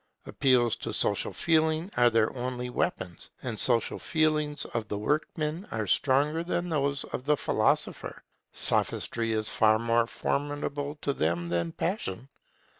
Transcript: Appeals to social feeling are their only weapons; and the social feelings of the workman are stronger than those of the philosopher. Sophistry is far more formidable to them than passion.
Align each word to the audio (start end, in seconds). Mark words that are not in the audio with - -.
Appeals 0.25 0.75
to 0.77 0.93
social 0.93 1.31
feeling 1.31 1.91
are 1.95 2.09
their 2.09 2.35
only 2.35 2.71
weapons; 2.71 3.29
and 3.43 3.55
the 3.57 3.61
social 3.61 3.99
feelings 3.99 4.65
of 4.65 4.87
the 4.87 4.97
workman 4.97 5.67
are 5.69 5.85
stronger 5.85 6.43
than 6.43 6.69
those 6.69 7.03
of 7.03 7.23
the 7.25 7.37
philosopher. 7.37 8.23
Sophistry 8.51 9.31
is 9.31 9.47
far 9.49 9.77
more 9.77 10.07
formidable 10.07 10.95
to 11.03 11.13
them 11.13 11.49
than 11.49 11.71
passion. 11.71 12.29